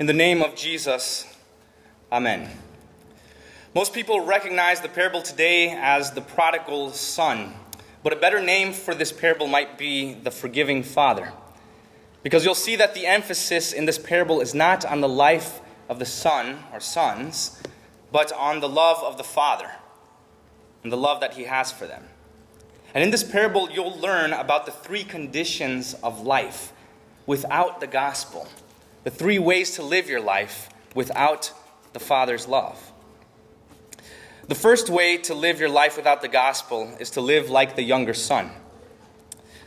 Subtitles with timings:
[0.00, 1.26] In the name of Jesus,
[2.10, 2.48] Amen.
[3.74, 7.52] Most people recognize the parable today as the prodigal son,
[8.02, 11.34] but a better name for this parable might be the forgiving father.
[12.22, 15.60] Because you'll see that the emphasis in this parable is not on the life
[15.90, 17.62] of the son or sons,
[18.10, 19.70] but on the love of the father
[20.82, 22.04] and the love that he has for them.
[22.94, 26.72] And in this parable, you'll learn about the three conditions of life
[27.26, 28.48] without the gospel,
[29.04, 31.52] the three ways to live your life without
[31.92, 32.92] the Father's love.
[34.48, 37.82] The first way to live your life without the gospel is to live like the
[37.82, 38.50] younger son.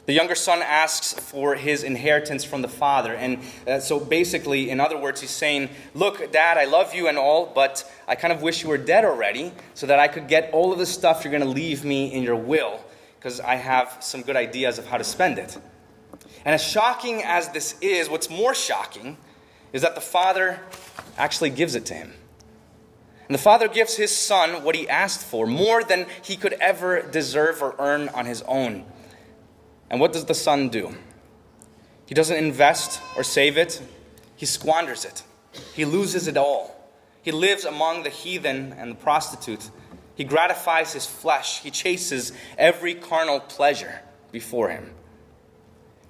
[0.06, 3.16] The younger son asks for his inheritance from the father.
[3.16, 7.18] And uh, so basically, in other words, he's saying, Look, dad, I love you and
[7.18, 10.52] all, but I kind of wish you were dead already so that I could get
[10.52, 12.82] all of the stuff you're going to leave me in your will
[13.18, 15.58] because I have some good ideas of how to spend it.
[16.46, 19.18] And as shocking as this is, what's more shocking
[19.72, 20.60] is that the father
[21.18, 22.14] actually gives it to him.
[23.28, 27.02] And the father gives his son what he asked for, more than he could ever
[27.02, 28.86] deserve or earn on his own.
[29.90, 30.96] And what does the son do?
[32.06, 33.82] He doesn't invest or save it,
[34.36, 35.24] he squanders it.
[35.74, 36.76] He loses it all.
[37.22, 39.70] He lives among the heathen and the prostitute
[40.16, 41.62] he gratifies his flesh.
[41.62, 44.94] He chases every carnal pleasure before him.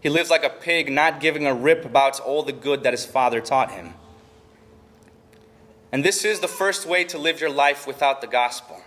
[0.04, 3.06] He lives like a pig, not giving a rip about all the good that his
[3.06, 3.94] father taught him.
[5.94, 8.82] And this is the first way to live your life without the gospel,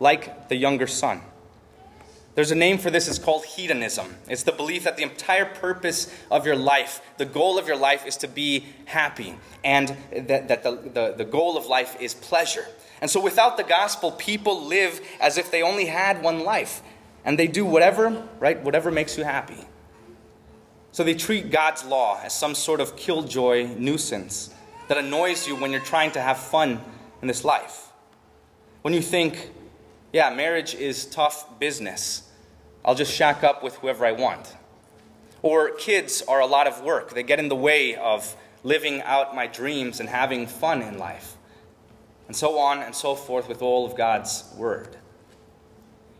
[0.00, 1.20] like the younger son.
[2.34, 4.16] There's a name for this, it's called hedonism.
[4.28, 8.04] It's the belief that the entire purpose of your life, the goal of your life,
[8.04, 12.66] is to be happy, and that, that the, the, the goal of life is pleasure.
[13.00, 16.82] And so without the gospel, people live as if they only had one life.
[17.24, 18.60] And they do whatever, right?
[18.62, 19.66] Whatever makes you happy.
[20.92, 24.54] So they treat God's law as some sort of killjoy nuisance
[24.88, 26.80] that annoys you when you're trying to have fun
[27.22, 27.92] in this life.
[28.82, 29.50] When you think,
[30.12, 32.28] yeah, marriage is tough business,
[32.84, 34.56] I'll just shack up with whoever I want.
[35.42, 39.34] Or kids are a lot of work, they get in the way of living out
[39.34, 41.36] my dreams and having fun in life
[42.30, 44.96] and so on and so forth with all of God's Word.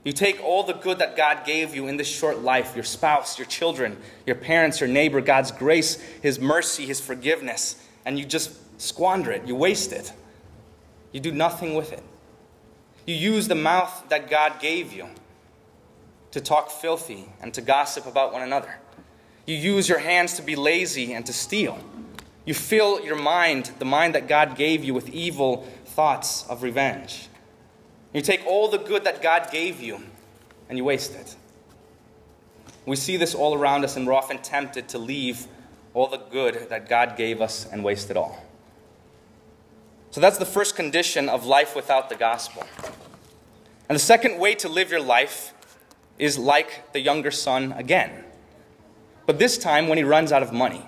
[0.03, 3.38] You take all the good that God gave you in this short life your spouse,
[3.38, 8.81] your children, your parents, your neighbor, God's grace, His mercy, His forgiveness and you just
[8.81, 9.47] squander it.
[9.47, 10.12] You waste it.
[11.12, 12.03] You do nothing with it.
[13.06, 15.06] You use the mouth that God gave you
[16.31, 18.77] to talk filthy and to gossip about one another.
[19.47, 21.78] You use your hands to be lazy and to steal.
[22.44, 27.28] You fill your mind, the mind that God gave you, with evil thoughts of revenge.
[28.12, 30.03] You take all the good that God gave you
[30.69, 31.37] and you waste it.
[32.87, 35.47] We see this all around us, and we're often tempted to leave
[35.94, 38.43] all the good that God gave us and waste it all.
[40.10, 42.65] So that's the first condition of life without the gospel.
[43.88, 45.53] And the second way to live your life
[46.19, 48.25] is like the younger son again.
[49.27, 50.84] But this time when he runs out of money.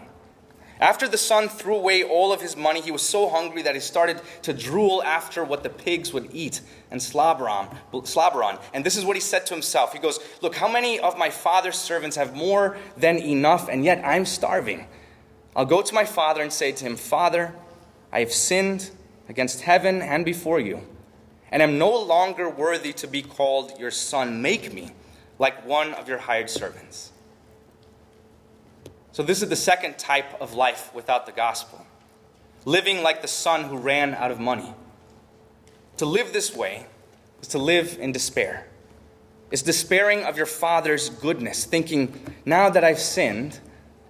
[0.82, 3.80] After the son threw away all of his money, he was so hungry that he
[3.80, 6.60] started to drool after what the pigs would eat
[6.90, 7.68] and slobber on.
[8.02, 8.58] Slobber on.
[8.74, 9.92] And this is what he said to himself.
[9.92, 14.02] He goes, Look, how many of my father's servants have more than enough, and yet
[14.04, 14.88] I'm starving?
[15.54, 17.54] I'll go to my father and say to him, Father,
[18.10, 18.90] I have sinned
[19.28, 20.80] against heaven and before you,
[21.52, 24.42] and am no longer worthy to be called your son.
[24.42, 24.90] Make me
[25.38, 27.11] like one of your hired servants.
[29.12, 31.86] So, this is the second type of life without the gospel
[32.64, 34.72] living like the son who ran out of money.
[35.98, 36.86] To live this way
[37.40, 38.66] is to live in despair.
[39.50, 43.60] It's despairing of your father's goodness, thinking, now that I've sinned,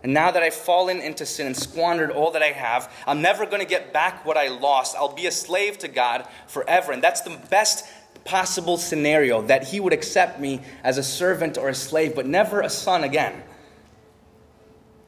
[0.03, 3.47] and now that I've fallen into sin and squandered all that I have, I'm never
[3.47, 4.97] going to get back what I lost.
[4.97, 6.93] I'll be a slave to God forever.
[6.93, 7.87] And that's the best
[8.25, 12.61] possible scenario that He would accept me as a servant or a slave, but never
[12.61, 13.43] a son again.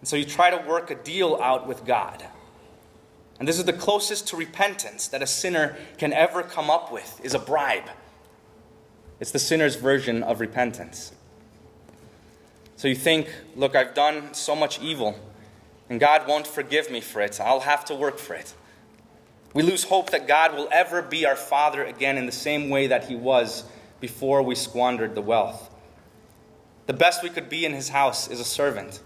[0.04, 2.22] And so you try to work a deal out with God.
[3.38, 7.18] And this is the closest to repentance that a sinner can ever come up with
[7.24, 7.88] is a bribe.
[9.18, 11.12] It's the sinner's version of repentance.
[12.76, 15.18] So you think, look, I've done so much evil,
[15.88, 17.40] and God won't forgive me for it.
[17.40, 18.52] I'll have to work for it.
[19.54, 22.88] We lose hope that God will ever be our Father again in the same way
[22.88, 23.64] that He was
[24.00, 25.74] before we squandered the wealth.
[26.84, 29.00] The best we could be in His house is a servant.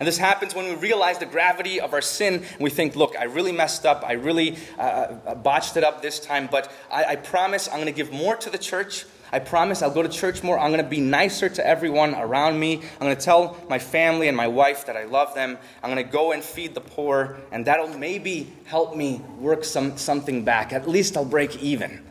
[0.00, 3.14] And this happens when we realize the gravity of our sin and we think, look,
[3.18, 4.02] I really messed up.
[4.04, 7.84] I really uh, uh, botched it up this time, but I, I promise I'm going
[7.84, 9.04] to give more to the church.
[9.30, 10.58] I promise I'll go to church more.
[10.58, 12.76] I'm going to be nicer to everyone around me.
[12.76, 15.58] I'm going to tell my family and my wife that I love them.
[15.82, 19.98] I'm going to go and feed the poor, and that'll maybe help me work some,
[19.98, 20.72] something back.
[20.72, 22.04] At least I'll break even.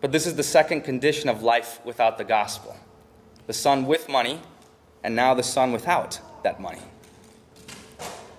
[0.00, 2.76] But this is the second condition of life without the gospel
[3.46, 4.40] the son with money,
[5.02, 6.80] and now the son without that money.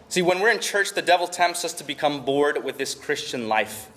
[0.10, 3.48] See, when we're in church, the devil tempts us to become bored with this Christian
[3.48, 3.90] life.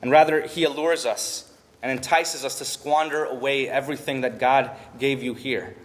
[0.00, 1.52] And rather, he allures us
[1.82, 5.76] and entices us to squander away everything that God gave you here.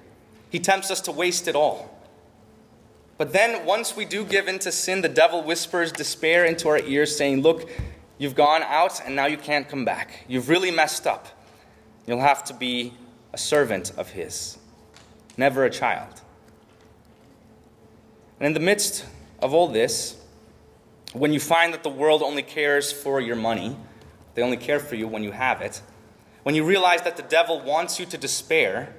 [0.50, 1.94] He tempts us to waste it all.
[3.18, 6.80] But then, once we do give in to sin, the devil whispers despair into our
[6.80, 7.70] ears, saying, Look,
[8.18, 10.24] you've gone out and now you can't come back.
[10.28, 11.28] You've really messed up.
[12.06, 12.94] You'll have to be
[13.34, 14.58] a servant of his,
[15.38, 16.22] never a child.
[18.40, 19.06] And in the midst
[19.40, 20.18] of all this,
[21.14, 23.76] when you find that the world only cares for your money,
[24.36, 25.82] they only care for you when you have it,
[26.44, 28.94] when you realize that the devil wants you to despair,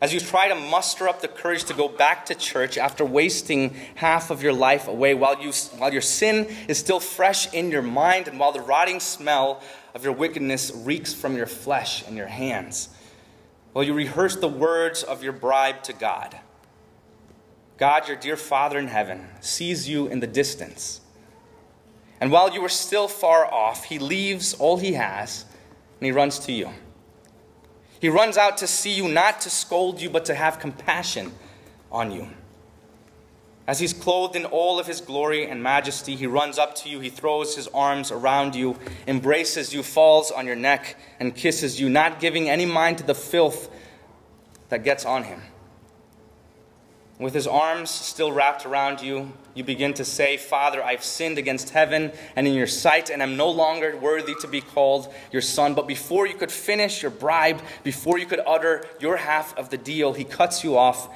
[0.00, 3.74] as you try to muster up the courage to go back to church after wasting
[3.94, 7.82] half of your life away while, you, while your sin is still fresh in your
[7.82, 9.62] mind and while the rotting smell
[9.94, 12.90] of your wickedness reeks from your flesh and your hands,
[13.74, 16.38] while you rehearse the words of your bribe to God.
[17.76, 21.00] God, your dear Father in heaven, sees you in the distance.
[22.20, 25.44] And while you are still far off, he leaves all he has
[25.98, 26.70] and he runs to you.
[27.98, 31.32] He runs out to see you, not to scold you, but to have compassion
[31.90, 32.28] on you.
[33.66, 37.00] As he's clothed in all of his glory and majesty, he runs up to you,
[37.00, 38.76] he throws his arms around you,
[39.06, 43.14] embraces you, falls on your neck, and kisses you, not giving any mind to the
[43.14, 43.70] filth
[44.68, 45.40] that gets on him.
[47.18, 51.70] With his arms still wrapped around you, you begin to say, Father, I've sinned against
[51.70, 55.74] heaven and in your sight, and I'm no longer worthy to be called your son.
[55.74, 59.78] But before you could finish your bribe, before you could utter your half of the
[59.78, 61.08] deal, he cuts you off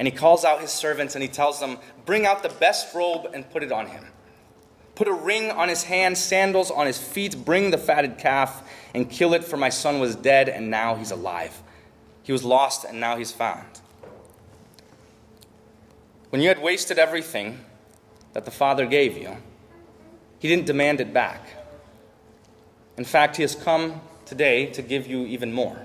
[0.00, 1.76] and he calls out his servants and he tells them,
[2.06, 4.06] Bring out the best robe and put it on him.
[4.94, 9.10] Put a ring on his hand, sandals on his feet, bring the fatted calf and
[9.10, 11.62] kill it, for my son was dead and now he's alive.
[12.22, 13.66] He was lost and now he's found.
[16.30, 17.62] When you had wasted everything
[18.32, 19.36] that the Father gave you,
[20.38, 21.46] He didn't demand it back.
[22.96, 25.84] In fact, He has come today to give you even more,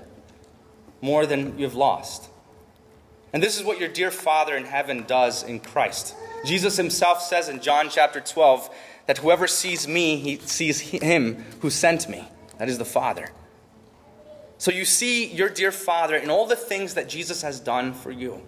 [1.02, 2.30] more than you've lost.
[3.32, 6.14] And this is what your dear Father in heaven does in Christ.
[6.44, 8.70] Jesus himself says in John chapter 12
[9.06, 12.28] that whoever sees me, he sees him who sent me.
[12.58, 13.28] That is the Father.
[14.58, 18.10] So you see your dear Father in all the things that Jesus has done for
[18.10, 18.40] you.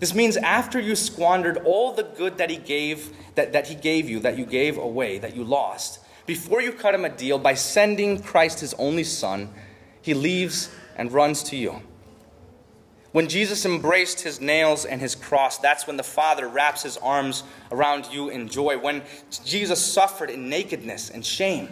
[0.00, 4.08] This means after you squandered all the good that he gave, that, that he gave
[4.08, 7.54] you, that you gave away, that you lost, before you cut him a deal by
[7.54, 9.52] sending Christ his only son,
[10.00, 11.82] he leaves and runs to you.
[13.14, 17.44] When Jesus embraced his nails and his cross, that's when the Father wraps his arms
[17.70, 18.76] around you in joy.
[18.76, 19.02] When
[19.44, 21.68] Jesus suffered in nakedness and shame,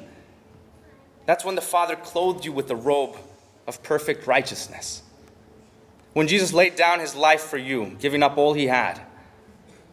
[1.26, 3.16] that's when the Father clothed you with the robe
[3.66, 5.02] of perfect righteousness.
[6.12, 9.00] When Jesus laid down his life for you, giving up all he had,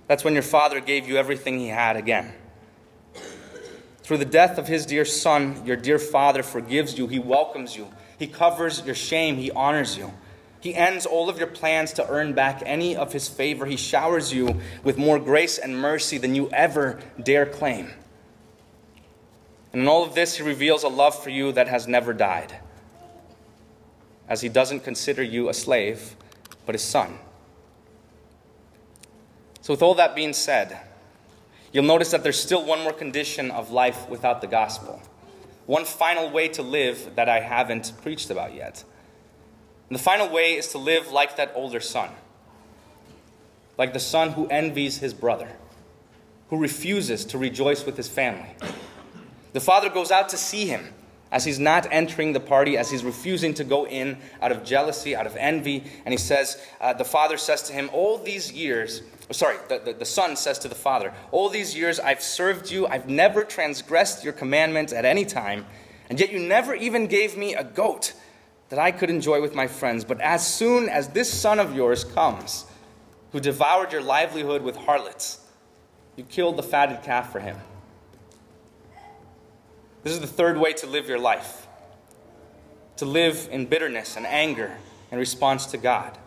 [0.05, 2.31] that's when your Father gave you everything he had again.
[4.03, 7.87] Through the death of his dear Son, your dear Father forgives you, he welcomes you,
[8.19, 10.13] he covers your shame, he honors you.
[10.61, 13.65] He ends all of your plans to earn back any of his favor.
[13.65, 17.91] He showers you with more grace and mercy than you ever dare claim.
[19.71, 22.59] And in all of this, he reveals a love for you that has never died
[24.27, 26.15] as he doesn't consider you a slave,
[26.65, 27.17] but his son.
[29.61, 30.79] So, with all that being said,
[31.73, 35.01] you'll notice that there's still one more condition of life without the gospel.
[35.65, 38.83] One final way to live that I haven't preached about yet.
[39.89, 42.11] And the final way is to live like that older son,
[43.77, 45.49] like the son who envies his brother,
[46.49, 48.49] who refuses to rejoice with his family.
[49.53, 50.93] The father goes out to see him
[51.31, 55.15] as he's not entering the party, as he's refusing to go in out of jealousy,
[55.15, 55.83] out of envy.
[56.05, 59.79] And he says, uh, the father says to him, All these years, oh, sorry, the,
[59.79, 63.43] the, the son says to the father, All these years I've served you, I've never
[63.43, 65.65] transgressed your commandments at any time,
[66.09, 68.13] and yet you never even gave me a goat
[68.69, 70.05] that I could enjoy with my friends.
[70.05, 72.65] But as soon as this son of yours comes,
[73.31, 75.45] who devoured your livelihood with harlots,
[76.15, 77.57] you killed the fatted calf for him.
[80.03, 81.67] This is the third way to live your life
[82.99, 84.75] to live in bitterness and anger
[85.09, 86.17] in response to God.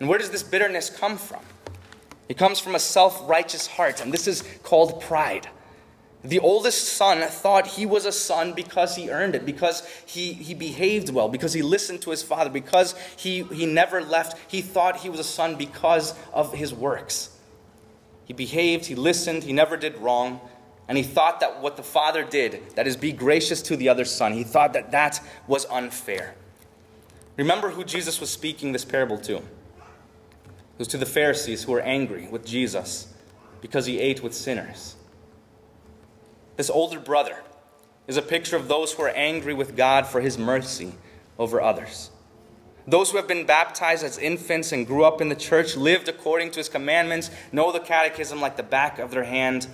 [0.00, 1.40] And where does this bitterness come from?
[2.28, 5.48] It comes from a self righteous heart, and this is called pride.
[6.24, 10.52] The oldest son thought he was a son because he earned it, because he, he
[10.52, 14.36] behaved well, because he listened to his father, because he, he never left.
[14.50, 17.30] He thought he was a son because of his works.
[18.24, 20.40] He behaved, he listened, he never did wrong,
[20.88, 24.04] and he thought that what the father did, that is, be gracious to the other
[24.04, 26.34] son, he thought that that was unfair.
[27.36, 29.36] Remember who Jesus was speaking this parable to.
[29.36, 29.44] It
[30.78, 33.14] was to the Pharisees who were angry with Jesus
[33.60, 34.96] because he ate with sinners.
[36.58, 37.36] This older brother
[38.08, 40.92] is a picture of those who are angry with God for his mercy
[41.38, 42.10] over others.
[42.84, 46.50] Those who have been baptized as infants and grew up in the church, lived according
[46.50, 49.68] to his commandments, know the catechism like the back of their hand,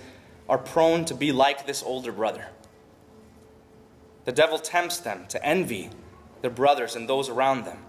[0.47, 2.45] are prone to be like this older brother.
[4.25, 5.89] The devil tempts them to envy
[6.43, 7.79] their brothers and those around them,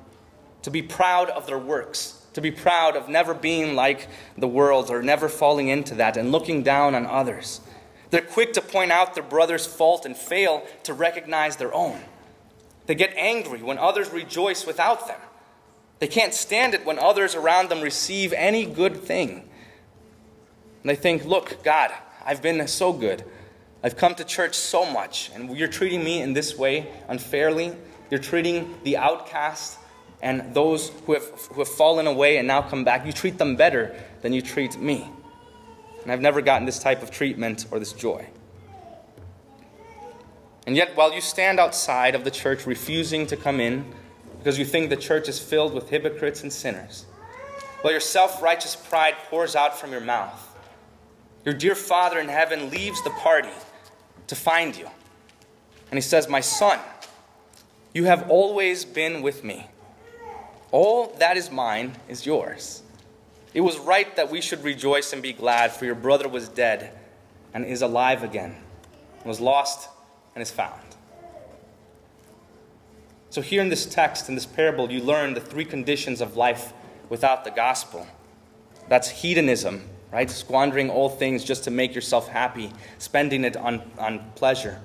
[0.62, 4.88] to be proud of their works, to be proud of never being like the world
[4.88, 7.60] or never falling into that and looking down on others.
[8.10, 12.00] They're quick to point out their brother's fault and fail to recognize their own.
[12.86, 15.20] They get angry when others rejoice without them.
[15.98, 19.48] They can't stand it when others around them receive any good thing.
[20.82, 21.90] And they think, look, God,
[22.24, 23.24] I've been so good.
[23.82, 27.72] I've come to church so much, and you're treating me in this way unfairly.
[28.10, 29.78] You're treating the outcast
[30.22, 33.04] and those who have, who have fallen away and now come back.
[33.04, 35.08] You treat them better than you treat me.
[36.06, 38.28] And I've never gotten this type of treatment or this joy.
[40.64, 43.84] And yet, while you stand outside of the church refusing to come in
[44.38, 47.06] because you think the church is filled with hypocrites and sinners,
[47.80, 50.56] while your self righteous pride pours out from your mouth,
[51.44, 53.50] your dear Father in heaven leaves the party
[54.28, 54.86] to find you.
[55.90, 56.78] And he says, My son,
[57.92, 59.66] you have always been with me.
[60.70, 62.84] All that is mine is yours.
[63.56, 66.92] It was right that we should rejoice and be glad, for your brother was dead
[67.54, 68.54] and is alive again,
[69.24, 69.88] was lost
[70.34, 70.82] and is found.
[73.30, 76.74] So, here in this text, in this parable, you learn the three conditions of life
[77.08, 78.06] without the gospel.
[78.90, 80.28] That's hedonism, right?
[80.28, 84.82] Squandering all things just to make yourself happy, spending it on, on pleasure.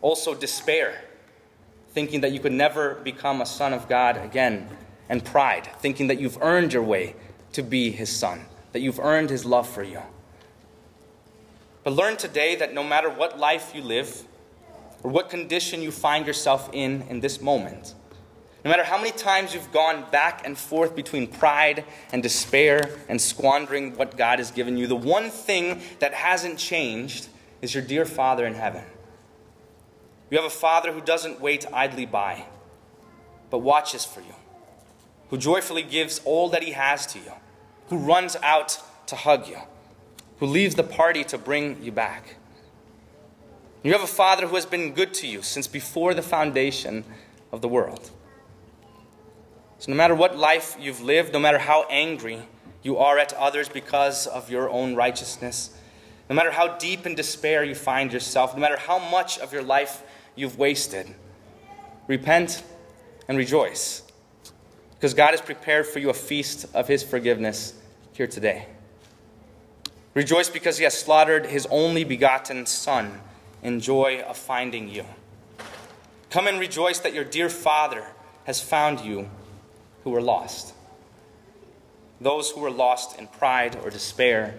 [0.00, 1.04] Also, despair,
[1.90, 4.70] thinking that you could never become a son of God again.
[5.10, 7.14] And pride, thinking that you've earned your way
[7.54, 10.02] to be his son, that you've earned his love for you.
[11.82, 14.24] But learn today that no matter what life you live,
[15.02, 17.94] or what condition you find yourself in in this moment,
[18.64, 23.20] no matter how many times you've gone back and forth between pride and despair and
[23.20, 27.28] squandering what God has given you, the one thing that hasn't changed
[27.60, 28.82] is your dear Father in heaven.
[30.30, 32.46] You have a Father who doesn't wait idly by,
[33.50, 34.34] but watches for you,
[35.34, 37.32] who joyfully gives all that He has to you
[37.88, 39.58] who runs out to hug you,
[40.38, 42.36] who leaves the party to bring you back.
[43.82, 47.02] You have a Father who has been good to you since before the foundation
[47.50, 48.12] of the world.
[49.80, 52.38] So, no matter what life you've lived, no matter how angry
[52.84, 55.76] you are at others because of your own righteousness,
[56.30, 59.64] no matter how deep in despair you find yourself, no matter how much of your
[59.64, 60.04] life
[60.36, 61.12] you've wasted,
[62.06, 62.62] repent
[63.26, 64.04] and rejoice
[65.04, 67.74] because God has prepared for you a feast of His forgiveness
[68.14, 68.64] here today.
[70.14, 73.20] Rejoice because He has slaughtered His only begotten Son
[73.62, 75.04] in joy of finding you.
[76.30, 78.06] Come and rejoice that your dear Father
[78.44, 79.28] has found you
[80.04, 80.72] who were lost.
[82.18, 84.54] Those who were lost in pride or despair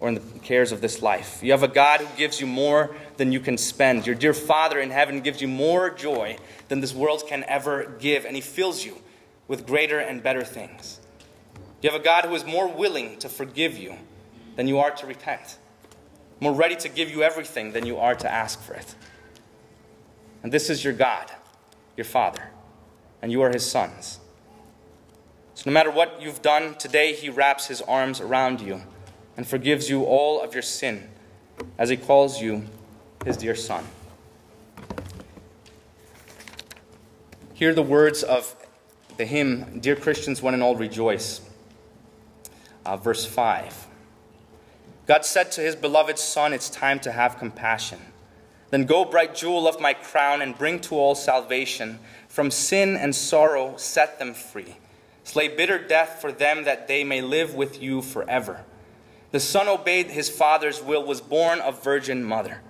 [0.00, 1.40] or in the cares of this life.
[1.42, 4.06] You have a God who gives you more than you can spend.
[4.06, 6.38] Your dear Father in heaven gives you more joy
[6.68, 8.96] than this world can ever give, and He fills you
[9.48, 11.00] with greater and better things.
[11.82, 13.94] You have a God who is more willing to forgive you
[14.56, 15.58] than you are to repent,
[16.40, 18.94] more ready to give you everything than you are to ask for it.
[20.42, 21.30] And this is your God,
[21.96, 22.50] your Father,
[23.20, 24.20] and you are his sons.
[25.54, 28.82] So no matter what you've done, today he wraps his arms around you
[29.36, 31.08] and forgives you all of your sin
[31.78, 32.64] as he calls you
[33.24, 33.84] his dear son.
[37.54, 38.56] Hear the words of
[39.16, 41.40] the hymn, Dear Christians, One and All Rejoice.
[42.84, 43.86] Uh, verse 5.
[45.06, 48.00] God said to his beloved Son, It's time to have compassion.
[48.70, 51.98] Then go, bright jewel of my crown, and bring to all salvation.
[52.28, 54.76] From sin and sorrow, set them free.
[55.22, 58.64] Slay bitter death for them that they may live with you forever.
[59.30, 62.60] The Son obeyed his Father's will, was born of Virgin Mother.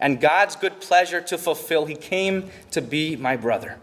[0.00, 3.78] And God's good pleasure to fulfill, he came to be my brother.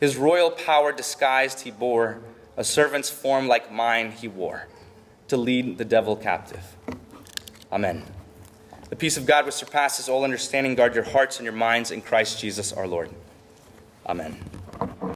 [0.00, 2.20] His royal power disguised he bore,
[2.56, 4.66] a servant's form like mine he wore,
[5.28, 6.76] to lead the devil captive.
[7.70, 8.02] Amen.
[8.88, 12.00] The peace of God, which surpasses all understanding, guard your hearts and your minds in
[12.00, 13.10] Christ Jesus our Lord.
[14.06, 14.42] Amen.